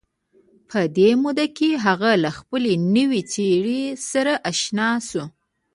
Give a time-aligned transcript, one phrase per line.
[0.69, 5.23] په دې موده کې هغه له خپلې نوې څېرې سره اشنا شو